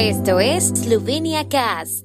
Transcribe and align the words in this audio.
Esto 0.00 0.38
es 0.38 0.68
Slovenia 0.68 1.48
Cast. 1.48 2.04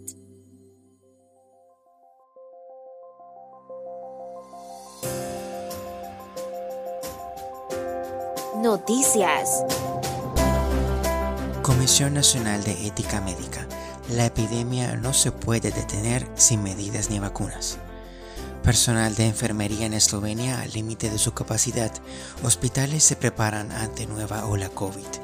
Noticias. 8.63 9.63
Comisión 11.61 12.15
Nacional 12.15 12.63
de 12.63 12.87
Ética 12.87 13.21
Médica. 13.21 13.67
La 14.09 14.25
epidemia 14.25 14.95
no 14.95 15.13
se 15.13 15.31
puede 15.31 15.69
detener 15.69 16.27
sin 16.33 16.63
medidas 16.63 17.11
ni 17.11 17.19
vacunas. 17.19 17.77
Personal 18.63 19.13
de 19.13 19.27
enfermería 19.27 19.85
en 19.85 19.93
Eslovenia 19.93 20.61
al 20.61 20.71
límite 20.71 21.11
de 21.11 21.19
su 21.19 21.35
capacidad. 21.35 21.91
Hospitales 22.43 23.03
se 23.03 23.15
preparan 23.15 23.71
ante 23.71 24.07
nueva 24.07 24.47
ola 24.47 24.69
COVID 24.69 25.22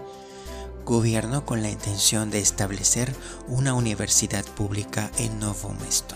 gobierno 0.89 1.45
con 1.45 1.61
la 1.61 1.69
intención 1.69 2.31
de 2.31 2.39
establecer 2.39 3.15
una 3.47 3.75
universidad 3.75 4.43
pública 4.43 5.11
en 5.19 5.37
Novo 5.39 5.71
Mesto. 5.75 6.15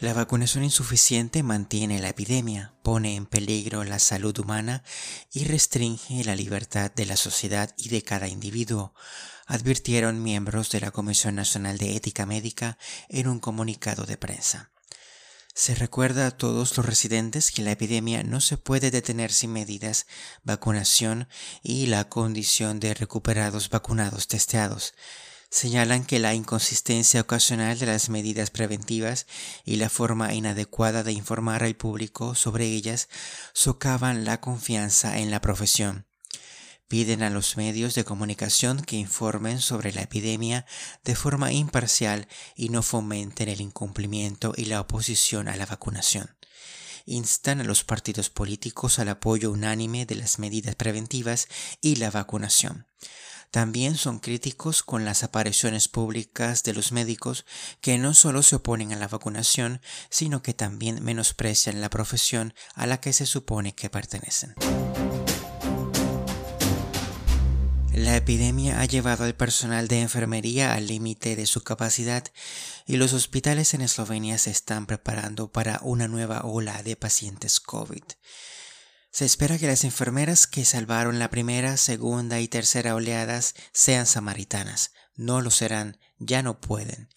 La 0.00 0.14
vacunación 0.14 0.64
insuficiente 0.64 1.42
mantiene 1.42 2.00
la 2.00 2.08
epidemia, 2.08 2.72
pone 2.82 3.14
en 3.14 3.26
peligro 3.26 3.84
la 3.84 3.98
salud 3.98 4.36
humana 4.38 4.82
y 5.30 5.44
restringe 5.44 6.24
la 6.24 6.34
libertad 6.34 6.90
de 6.90 7.04
la 7.04 7.18
sociedad 7.18 7.74
y 7.76 7.90
de 7.90 8.00
cada 8.00 8.28
individuo, 8.28 8.94
advirtieron 9.46 10.22
miembros 10.22 10.70
de 10.70 10.80
la 10.80 10.90
Comisión 10.90 11.34
Nacional 11.34 11.76
de 11.76 11.94
Ética 11.94 12.24
Médica 12.24 12.78
en 13.10 13.28
un 13.28 13.40
comunicado 13.40 14.06
de 14.06 14.16
prensa. 14.16 14.70
Se 15.54 15.74
recuerda 15.74 16.26
a 16.26 16.30
todos 16.30 16.76
los 16.78 16.86
residentes 16.86 17.50
que 17.50 17.62
la 17.62 17.72
epidemia 17.72 18.22
no 18.22 18.40
se 18.40 18.56
puede 18.56 18.90
detener 18.90 19.30
sin 19.30 19.52
medidas, 19.52 20.06
vacunación 20.44 21.28
y 21.62 21.86
la 21.86 22.08
condición 22.08 22.80
de 22.80 22.94
recuperados 22.94 23.68
vacunados 23.68 24.28
testeados. 24.28 24.94
Señalan 25.50 26.06
que 26.06 26.18
la 26.18 26.32
inconsistencia 26.32 27.20
ocasional 27.20 27.78
de 27.78 27.84
las 27.84 28.08
medidas 28.08 28.50
preventivas 28.50 29.26
y 29.66 29.76
la 29.76 29.90
forma 29.90 30.32
inadecuada 30.32 31.02
de 31.02 31.12
informar 31.12 31.62
al 31.62 31.76
público 31.76 32.34
sobre 32.34 32.64
ellas 32.64 33.10
socavan 33.52 34.24
la 34.24 34.40
confianza 34.40 35.18
en 35.18 35.30
la 35.30 35.42
profesión. 35.42 36.06
Piden 36.92 37.22
a 37.22 37.30
los 37.30 37.56
medios 37.56 37.94
de 37.94 38.04
comunicación 38.04 38.82
que 38.82 38.96
informen 38.96 39.62
sobre 39.62 39.94
la 39.94 40.02
epidemia 40.02 40.66
de 41.04 41.14
forma 41.14 41.50
imparcial 41.50 42.28
y 42.54 42.68
no 42.68 42.82
fomenten 42.82 43.48
el 43.48 43.62
incumplimiento 43.62 44.52
y 44.54 44.66
la 44.66 44.78
oposición 44.78 45.48
a 45.48 45.56
la 45.56 45.64
vacunación. 45.64 46.36
Instan 47.06 47.62
a 47.62 47.64
los 47.64 47.82
partidos 47.82 48.28
políticos 48.28 48.98
al 48.98 49.08
apoyo 49.08 49.50
unánime 49.50 50.04
de 50.04 50.16
las 50.16 50.38
medidas 50.38 50.74
preventivas 50.74 51.48
y 51.80 51.96
la 51.96 52.10
vacunación. 52.10 52.86
También 53.50 53.96
son 53.96 54.18
críticos 54.18 54.82
con 54.82 55.06
las 55.06 55.22
apariciones 55.22 55.88
públicas 55.88 56.62
de 56.62 56.74
los 56.74 56.92
médicos 56.92 57.46
que 57.80 57.96
no 57.96 58.12
solo 58.12 58.42
se 58.42 58.56
oponen 58.56 58.92
a 58.92 58.96
la 58.96 59.08
vacunación, 59.08 59.80
sino 60.10 60.42
que 60.42 60.52
también 60.52 61.02
menosprecian 61.02 61.80
la 61.80 61.88
profesión 61.88 62.52
a 62.74 62.86
la 62.86 63.00
que 63.00 63.14
se 63.14 63.24
supone 63.24 63.74
que 63.74 63.88
pertenecen. 63.88 64.54
La 67.94 68.16
epidemia 68.16 68.80
ha 68.80 68.86
llevado 68.86 69.24
al 69.24 69.34
personal 69.34 69.86
de 69.86 70.00
enfermería 70.00 70.72
al 70.72 70.86
límite 70.86 71.36
de 71.36 71.44
su 71.44 71.62
capacidad 71.62 72.24
y 72.86 72.96
los 72.96 73.12
hospitales 73.12 73.74
en 73.74 73.82
Eslovenia 73.82 74.38
se 74.38 74.50
están 74.50 74.86
preparando 74.86 75.52
para 75.52 75.78
una 75.82 76.08
nueva 76.08 76.40
ola 76.40 76.82
de 76.82 76.96
pacientes 76.96 77.60
COVID. 77.60 78.02
Se 79.10 79.26
espera 79.26 79.58
que 79.58 79.66
las 79.66 79.84
enfermeras 79.84 80.46
que 80.46 80.64
salvaron 80.64 81.18
la 81.18 81.28
primera, 81.28 81.76
segunda 81.76 82.40
y 82.40 82.48
tercera 82.48 82.94
oleadas 82.94 83.54
sean 83.72 84.06
samaritanas. 84.06 84.92
No 85.14 85.42
lo 85.42 85.50
serán, 85.50 85.98
ya 86.18 86.42
no 86.42 86.62
pueden, 86.62 87.10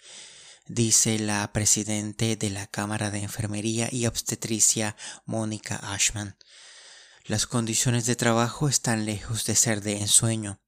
dice 0.68 1.20
la 1.20 1.54
presidente 1.54 2.36
de 2.36 2.50
la 2.50 2.68
Cámara 2.68 3.12
de 3.12 3.20
Enfermería 3.20 3.88
y 3.90 4.08
Obstetricia, 4.08 4.98
Mónica 5.26 5.78
Ashman. 5.78 6.36
Las 7.24 7.48
condiciones 7.48 8.06
de 8.06 8.18
trabajo 8.18 8.68
están 8.68 9.06
lejos 9.06 9.46
de 9.46 9.56
ser 9.56 9.82
de 9.82 10.00
ensueño. 10.00 10.60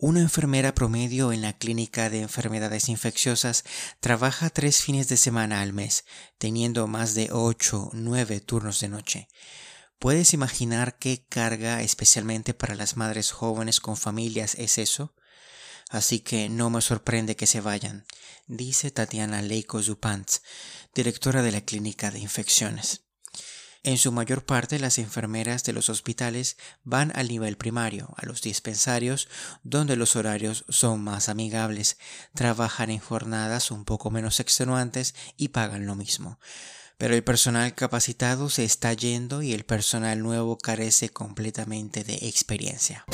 Una 0.00 0.20
enfermera 0.20 0.76
promedio 0.76 1.32
en 1.32 1.42
la 1.42 1.58
clínica 1.58 2.08
de 2.08 2.20
enfermedades 2.20 2.88
infecciosas 2.88 3.64
trabaja 3.98 4.48
tres 4.48 4.80
fines 4.80 5.08
de 5.08 5.16
semana 5.16 5.60
al 5.60 5.72
mes, 5.72 6.04
teniendo 6.38 6.86
más 6.86 7.16
de 7.16 7.30
ocho, 7.32 7.90
nueve 7.92 8.38
turnos 8.38 8.78
de 8.78 8.88
noche. 8.88 9.28
¿Puedes 9.98 10.34
imaginar 10.34 10.98
qué 10.98 11.26
carga 11.28 11.82
especialmente 11.82 12.54
para 12.54 12.76
las 12.76 12.96
madres 12.96 13.32
jóvenes 13.32 13.80
con 13.80 13.96
familias 13.96 14.54
es 14.54 14.78
eso? 14.78 15.16
Así 15.90 16.20
que 16.20 16.48
no 16.48 16.70
me 16.70 16.80
sorprende 16.80 17.34
que 17.34 17.48
se 17.48 17.60
vayan, 17.60 18.06
dice 18.46 18.92
Tatiana 18.92 19.42
Leiko 19.42 19.82
Zupantz, 19.82 20.42
directora 20.94 21.42
de 21.42 21.50
la 21.50 21.62
clínica 21.62 22.12
de 22.12 22.20
infecciones. 22.20 23.07
En 23.84 23.96
su 23.96 24.12
mayor 24.12 24.44
parte 24.44 24.78
las 24.78 24.98
enfermeras 24.98 25.62
de 25.64 25.72
los 25.72 25.88
hospitales 25.88 26.56
van 26.84 27.12
al 27.14 27.28
nivel 27.28 27.56
primario, 27.56 28.12
a 28.16 28.26
los 28.26 28.42
dispensarios, 28.42 29.28
donde 29.62 29.96
los 29.96 30.16
horarios 30.16 30.64
son 30.68 31.02
más 31.02 31.28
amigables, 31.28 31.96
trabajan 32.34 32.90
en 32.90 32.98
jornadas 32.98 33.70
un 33.70 33.84
poco 33.84 34.10
menos 34.10 34.40
extenuantes 34.40 35.14
y 35.36 35.48
pagan 35.48 35.86
lo 35.86 35.94
mismo. 35.94 36.38
Pero 36.98 37.14
el 37.14 37.22
personal 37.22 37.74
capacitado 37.76 38.50
se 38.50 38.64
está 38.64 38.92
yendo 38.92 39.42
y 39.42 39.52
el 39.52 39.64
personal 39.64 40.20
nuevo 40.20 40.58
carece 40.58 41.10
completamente 41.10 42.02
de 42.02 42.14
experiencia. 42.22 43.04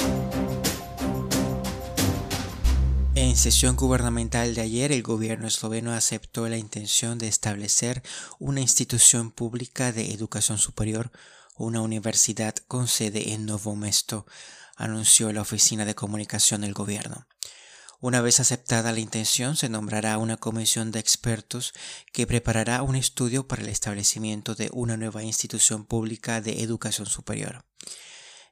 En 3.24 3.38
sesión 3.38 3.74
gubernamental 3.74 4.54
de 4.54 4.60
ayer, 4.60 4.92
el 4.92 5.02
gobierno 5.02 5.48
esloveno 5.48 5.94
aceptó 5.94 6.46
la 6.46 6.58
intención 6.58 7.16
de 7.16 7.26
establecer 7.26 8.02
una 8.38 8.60
institución 8.60 9.30
pública 9.30 9.92
de 9.92 10.12
educación 10.12 10.58
superior, 10.58 11.10
una 11.56 11.80
universidad 11.80 12.54
con 12.68 12.86
sede 12.86 13.32
en 13.32 13.46
Novo 13.46 13.76
Mesto, 13.76 14.26
anunció 14.76 15.32
la 15.32 15.40
oficina 15.40 15.86
de 15.86 15.94
comunicación 15.94 16.60
del 16.60 16.74
gobierno. 16.74 17.26
Una 17.98 18.20
vez 18.20 18.40
aceptada 18.40 18.92
la 18.92 19.00
intención, 19.00 19.56
se 19.56 19.70
nombrará 19.70 20.18
una 20.18 20.36
comisión 20.36 20.92
de 20.92 21.00
expertos 21.00 21.72
que 22.12 22.26
preparará 22.26 22.82
un 22.82 22.94
estudio 22.94 23.48
para 23.48 23.62
el 23.62 23.70
establecimiento 23.70 24.54
de 24.54 24.68
una 24.74 24.98
nueva 24.98 25.22
institución 25.22 25.86
pública 25.86 26.42
de 26.42 26.62
educación 26.62 27.06
superior. 27.06 27.64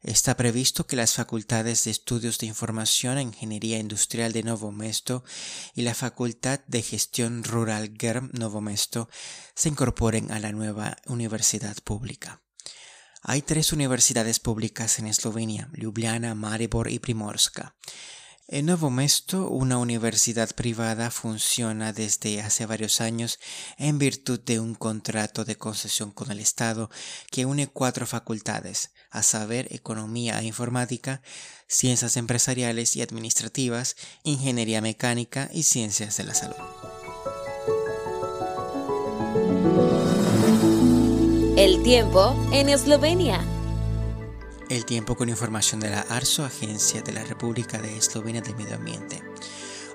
Está 0.02 0.36
previsto 0.36 0.84
que 0.84 0.96
las 0.96 1.14
facultades 1.14 1.84
de 1.84 1.92
estudios 1.92 2.38
de 2.38 2.46
información 2.46 3.18
e 3.18 3.22
ingeniería 3.22 3.78
industrial 3.78 4.32
de 4.32 4.42
Novo 4.42 4.72
Mesto 4.72 5.22
y 5.76 5.82
la 5.82 5.94
facultad 5.94 6.58
de 6.66 6.82
gestión 6.82 7.44
rural 7.44 7.94
GERM 7.96 8.30
Novo 8.32 8.60
Mesto 8.60 9.08
se 9.54 9.68
incorporen 9.68 10.32
a 10.32 10.40
la 10.40 10.50
nueva 10.50 10.96
universidad 11.06 11.76
pública. 11.84 12.42
Hay 13.22 13.42
tres 13.42 13.72
universidades 13.72 14.40
públicas 14.40 14.98
en 14.98 15.06
Eslovenia, 15.06 15.70
Ljubljana, 15.72 16.34
Maribor 16.34 16.90
y 16.90 16.98
Primorska. 16.98 17.76
En 18.48 18.66
Novo 18.66 18.90
Mesto, 18.90 19.48
una 19.48 19.78
universidad 19.78 20.50
privada 20.54 21.10
funciona 21.10 21.92
desde 21.92 22.40
hace 22.40 22.66
varios 22.66 23.00
años 23.00 23.38
en 23.78 23.98
virtud 23.98 24.40
de 24.40 24.58
un 24.58 24.74
contrato 24.74 25.44
de 25.44 25.56
concesión 25.56 26.10
con 26.10 26.30
el 26.30 26.40
Estado 26.40 26.90
que 27.30 27.46
une 27.46 27.68
cuatro 27.68 28.04
facultades, 28.04 28.90
a 29.10 29.22
saber, 29.22 29.68
economía 29.70 30.40
e 30.40 30.44
informática, 30.44 31.22
ciencias 31.68 32.16
empresariales 32.16 32.96
y 32.96 33.02
administrativas, 33.02 33.96
ingeniería 34.24 34.80
mecánica 34.80 35.48
y 35.52 35.62
ciencias 35.62 36.16
de 36.16 36.24
la 36.24 36.34
salud. 36.34 36.56
El 41.56 41.82
tiempo 41.84 42.34
en 42.52 42.68
Eslovenia. 42.68 43.61
El 44.68 44.84
tiempo 44.84 45.16
con 45.16 45.28
información 45.28 45.80
de 45.80 45.90
la 45.90 46.00
ARSO, 46.00 46.44
Agencia 46.44 47.02
de 47.02 47.12
la 47.12 47.24
República 47.24 47.80
de 47.80 47.96
Eslovenia 47.96 48.40
del 48.40 48.56
Medio 48.56 48.76
Ambiente. 48.76 49.22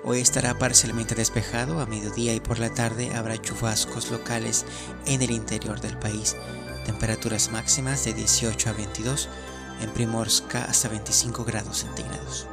Hoy 0.04 0.20
estará 0.20 0.58
parcialmente 0.58 1.14
despejado, 1.14 1.80
a 1.80 1.86
mediodía 1.86 2.34
y 2.34 2.40
por 2.40 2.58
la 2.58 2.72
tarde 2.72 3.14
habrá 3.14 3.40
chubascos 3.40 4.10
locales 4.10 4.64
en 5.06 5.22
el 5.22 5.30
interior 5.30 5.80
del 5.80 5.98
país. 5.98 6.36
Temperaturas 6.84 7.50
máximas 7.50 8.04
de 8.04 8.14
18 8.14 8.70
a 8.70 8.72
22, 8.72 9.28
en 9.80 9.90
Primorska 9.90 10.64
hasta 10.64 10.88
25 10.88 11.44
grados 11.44 11.78
centígrados. 11.78 12.46